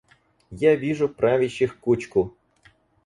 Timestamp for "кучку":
1.79-2.33